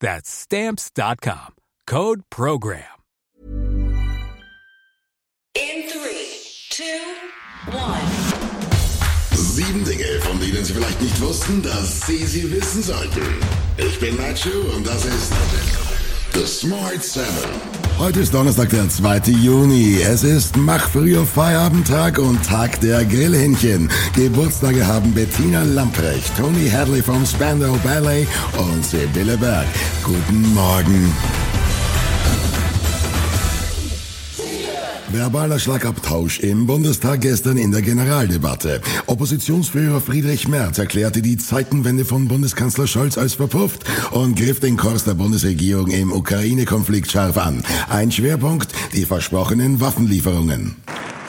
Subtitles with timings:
[0.00, 1.54] That's stamps.com.
[1.86, 2.82] Code program.
[5.54, 6.84] In three, two,
[7.72, 8.00] one.
[9.32, 13.22] Sieben Dinge, von denen Sie vielleicht nicht wussten, dass Sie sie wissen sollten.
[13.78, 15.32] Ich bin Nacho und das ist
[16.34, 17.85] The Smart Seven.
[17.98, 19.30] Heute ist Donnerstag, der 2.
[19.30, 19.98] Juni.
[20.02, 23.90] Es ist Mach früher Feierabendtag und Tag der Grillhähnchen.
[24.14, 29.66] Geburtstage haben Bettina Lamprecht, Tony Hadley vom Spandau Ballet und Sibylle Berg.
[30.04, 31.10] Guten Morgen.
[35.12, 38.80] Verbaler Schlagabtausch im Bundestag gestern in der Generaldebatte.
[39.06, 45.04] Oppositionsführer Friedrich Merz erklärte die Zeitenwende von Bundeskanzler Scholz als verpufft und griff den Kurs
[45.04, 47.62] der Bundesregierung im Ukraine-Konflikt scharf an.
[47.88, 50.74] Ein Schwerpunkt, die versprochenen Waffenlieferungen.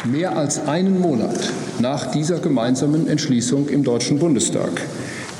[0.05, 4.81] Mehr als einen Monat nach dieser gemeinsamen Entschließung im Deutschen Bundestag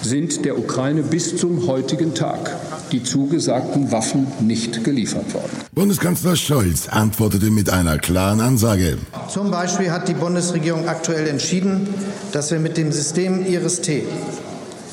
[0.01, 2.55] sind der Ukraine bis zum heutigen Tag
[2.91, 5.51] die zugesagten Waffen nicht geliefert worden.
[5.73, 8.97] Bundeskanzler Scholz antwortete mit einer klaren Ansage.
[9.29, 11.87] Zum Beispiel hat die Bundesregierung aktuell entschieden,
[12.31, 14.03] dass wir mit dem System Iris-T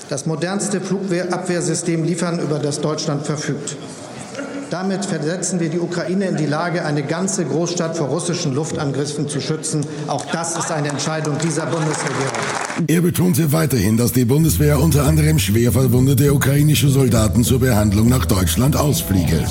[0.08, 3.76] das modernste Flugabwehrsystem liefern, über das Deutschland verfügt.
[4.70, 9.40] Damit versetzen wir die Ukraine in die Lage, eine ganze Großstadt vor russischen Luftangriffen zu
[9.40, 9.86] schützen.
[10.08, 12.32] Auch das ist eine Entscheidung dieser Bundesregierung.
[12.86, 18.26] Er betonte weiterhin, dass die Bundeswehr unter anderem schwer verwundete ukrainische Soldaten zur Behandlung nach
[18.26, 19.44] Deutschland ausfliege.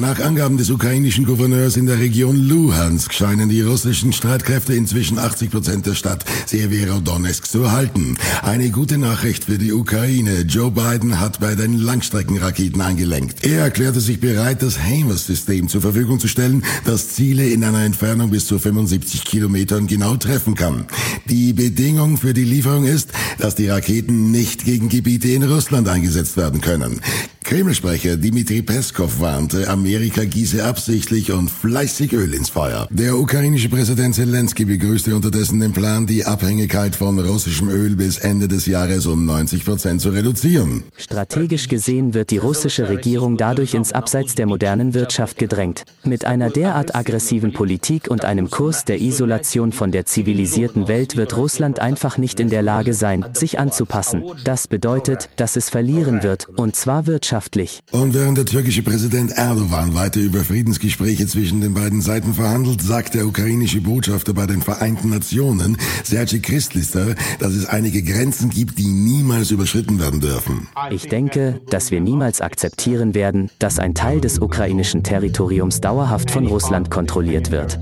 [0.00, 5.50] Nach Angaben des ukrainischen Gouverneurs in der Region Luhansk scheinen die russischen Streitkräfte inzwischen 80
[5.50, 8.16] Prozent der Stadt Severodonetsk zu halten.
[8.40, 10.40] Eine gute Nachricht für die Ukraine.
[10.48, 13.44] Joe Biden hat bei den Langstreckenraketen eingelenkt.
[13.44, 18.30] Er erklärte sich bereit, das HIMARS-System zur Verfügung zu stellen, das Ziele in einer Entfernung
[18.30, 20.86] bis zu 75 Kilometern genau treffen kann.
[21.26, 26.38] Die Bedingung für die Lieferung ist, dass die Raketen nicht gegen Gebiete in Russland eingesetzt
[26.38, 27.02] werden können.
[27.50, 32.86] Kreml-Sprecher Dmitri Peskov warnte, Amerika gieße absichtlich und fleißig Öl ins Feuer.
[32.90, 38.46] Der ukrainische Präsident Zelensky begrüßte unterdessen den Plan, die Abhängigkeit von russischem Öl bis Ende
[38.46, 40.84] des Jahres um 90 Prozent zu reduzieren.
[40.96, 45.82] Strategisch gesehen wird die russische Regierung dadurch ins Abseits der modernen Wirtschaft gedrängt.
[46.04, 51.36] Mit einer derart aggressiven Politik und einem Kurs der Isolation von der zivilisierten Welt wird
[51.36, 54.22] Russland einfach nicht in der Lage sein, sich anzupassen.
[54.44, 57.80] Das bedeutet, dass es verlieren wird, und zwar wirtschaftlich wirtschaftlich.
[57.90, 63.14] Und während der türkische Präsident Erdogan weiter über Friedensgespräche zwischen den beiden Seiten verhandelt, sagt
[63.14, 68.86] der ukrainische Botschafter bei den Vereinten Nationen, Sergej Christlister, dass es einige Grenzen gibt, die
[68.86, 70.68] niemals überschritten werden dürfen.
[70.90, 76.46] Ich denke, dass wir niemals akzeptieren werden, dass ein Teil des ukrainischen Territoriums dauerhaft von
[76.46, 77.78] Russland kontrolliert wird.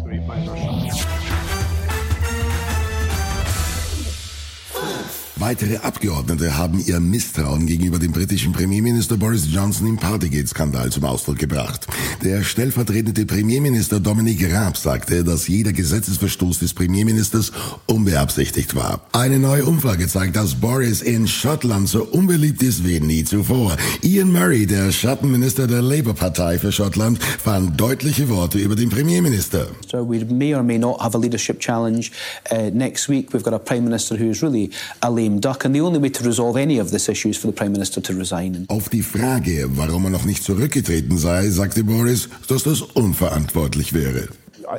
[5.40, 11.38] Weitere Abgeordnete haben ihr Misstrauen gegenüber dem britischen Premierminister Boris Johnson im Partygate-Skandal zum Ausdruck
[11.38, 11.86] gebracht.
[12.24, 17.52] Der stellvertretende Premierminister Dominic Raab sagte, dass jeder Gesetzesverstoß des Premierministers
[17.86, 19.02] unbeabsichtigt war.
[19.12, 23.76] Eine neue Umfrage zeigt, dass Boris in Schottland so unbeliebt ist wie nie zuvor.
[24.02, 29.68] Ian Murray, der Schattenminister der Labour-Partei für Schottland, fand deutliche Worte über den Premierminister.
[29.88, 32.10] So we may or may not have a leadership challenge
[32.50, 33.32] uh, next week.
[33.32, 34.70] We've got a prime minister who is really
[35.00, 37.46] a lame duck, and the only way to resolve any of this issue is for
[37.46, 38.66] the Prime Minister to resign.
[38.68, 44.28] Auf die Frage, warum er noch nicht zurückgetreten sei, sagte Boris, dass das unverantwortlich wäre.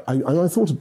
[0.07, 0.72] I, I, I, thought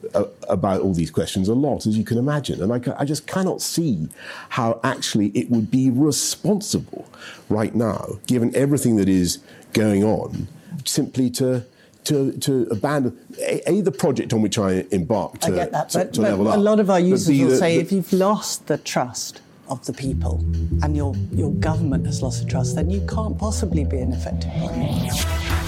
[0.50, 3.62] about all these questions a lot, as you can imagine, and I, I, just cannot
[3.62, 4.06] see
[4.50, 7.06] how actually it would be responsible
[7.48, 9.38] right now, given everything that is
[9.72, 10.46] going on,
[10.84, 11.64] simply to
[12.04, 15.90] to, to abandon a, a, the project on which I embarked to, I get that,
[15.90, 17.92] to, but, to but level a lot of our users will the, say the, if
[17.92, 20.38] you've lost the trust of the people
[20.82, 24.50] and your, your government has lost the trust, then you can't possibly be an effective
[24.58, 25.67] prime minister.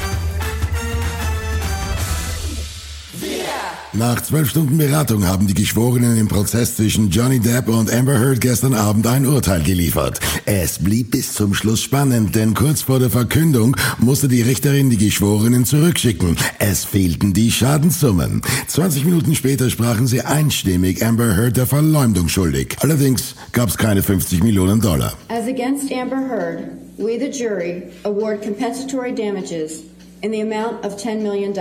[3.93, 8.41] Nach zwölf Stunden Beratung haben die Geschworenen im Prozess zwischen Johnny Depp und Amber Heard
[8.41, 10.21] gestern Abend ein Urteil geliefert.
[10.47, 14.97] Es blieb bis zum Schluss spannend, denn kurz vor der Verkündung musste die Richterin die
[14.97, 16.37] Geschworenen zurückschicken.
[16.61, 18.43] Es fehlten die Schadenssummen.
[18.69, 22.77] 20 Minuten später sprachen sie einstimmig Amber Heard der Verleumdung schuldig.
[22.83, 25.15] Allerdings gab es keine 50 Millionen Dollar.
[25.29, 29.83] As against Amber Heard, we the jury award compensatory damages
[30.23, 31.53] in the amount of $10 million.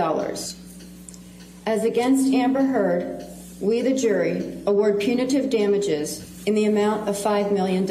[1.66, 3.24] As against Amber Heard,
[3.60, 7.82] we, the jury, award punitive damages in the amount of $5 million.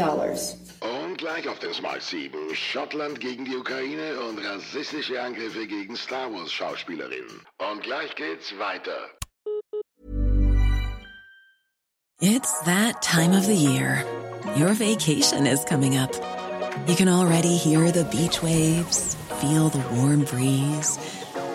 [0.82, 2.56] Und gleich auf den Smart 7.
[2.56, 7.42] Schottland gegen die Ukraine und rassistische Angriffe gegen Star Wars Schauspielerinnen.
[7.60, 8.98] Und gleich geht's weiter.
[12.22, 14.04] It's that time of the year.
[14.58, 16.12] Your vacation is coming up.
[16.88, 20.98] You can already hear the beach waves, feel the warm breeze,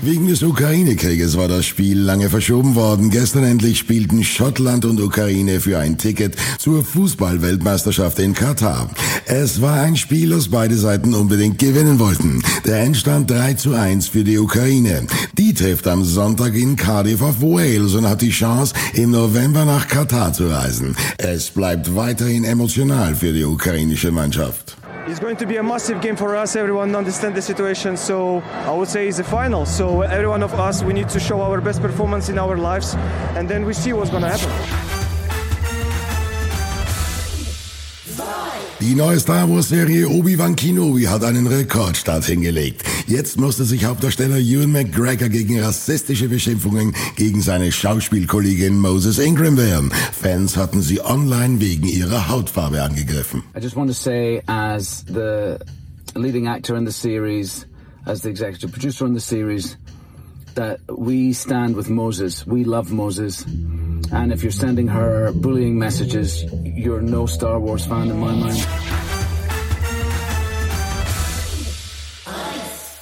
[0.00, 3.10] Wegen des Ukraine-Krieges war das Spiel lange verschoben worden.
[3.10, 8.90] Gestern endlich spielten Schottland und Ukraine für ein Ticket zur Fußball-Weltmeisterschaft in Katar.
[9.26, 12.44] Es war ein Spiel, das beide Seiten unbedingt gewinnen wollten.
[12.64, 15.04] Der Endstand 3 zu 1 für die Ukraine.
[15.36, 19.88] Die trifft am Sonntag in Cardiff auf Wales und hat die Chance, im November nach
[19.88, 20.96] Katar zu reisen.
[21.18, 24.77] Es bleibt weiterhin emotional für die ukrainische Mannschaft.
[25.08, 26.54] It's going to be a massive game for us.
[26.54, 29.64] Everyone understands the situation, so I would say it's a final.
[29.64, 32.94] So every one of us, we need to show our best performance in our lives,
[33.34, 34.87] and then we see what's going to happen.
[38.80, 42.84] Die neue Star Wars Serie Obi-Wan Kenobi hat einen Rekordstart hingelegt.
[43.08, 49.90] Jetzt musste sich Hauptdarsteller Ewan McGregor gegen rassistische Beschimpfungen gegen seine Schauspielkollegin Moses Ingram wehren.
[50.12, 53.42] Fans hatten sie online wegen ihrer Hautfarbe angegriffen.
[53.56, 55.58] I just want to say as the
[56.14, 57.66] leading actor in the series,
[58.06, 59.76] as the executive producer on the series,
[60.54, 62.46] that we stand with Moses.
[62.46, 63.44] We love Moses.
[64.12, 68.66] And if you're sending her bullying messages, you're no Star Wars fan in my mind.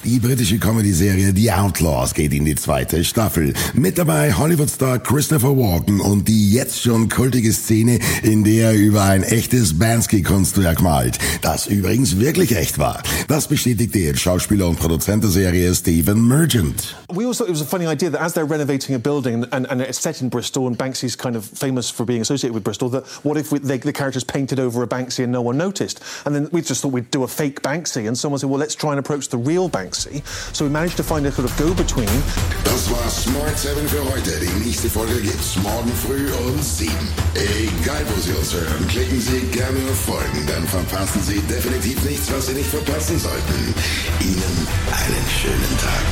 [0.07, 3.53] Die britische Comedy-Serie The Outlaws geht in die zweite Staffel.
[3.73, 9.03] Mit dabei Hollywood-Star Christopher Walken und die jetzt schon kultige Szene, in der er über
[9.03, 13.03] ein echtes Bansky-Kunstwerk malt, das übrigens wirklich echt war.
[13.27, 16.95] Das bestätigte jetzt Schauspieler und Produzent der Serie Stephen Merchant.
[17.13, 19.69] We also thought it was a funny idea that as they're renovating a building and,
[19.69, 22.87] and it's set in Bristol and Banksy's kind of famous for being associated with Bristol,
[22.91, 26.01] that what if we, they, the characters painted over a Banksy and no one noticed?
[26.25, 28.73] And then we just thought we'd do a fake Banksy and someone said, well, let's
[28.73, 29.96] try and approach the real Banksy.
[30.53, 32.09] So we managed to find a sort of go-between.
[32.63, 34.31] Das war Smart 7 für heute.
[34.39, 36.91] Die nächste Folge gibt's morgen früh um 7.
[37.33, 42.31] Egal wo Sie uns hören, klicken Sie gerne auf Folgen, dann verpassen Sie definitiv nichts,
[42.31, 43.73] was Sie nicht verpassen sollten.
[44.21, 46.05] Ihnen einen schönen Tag.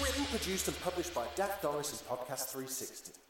[0.00, 3.21] Written, produced and published by Dak Doris and Podcast 360.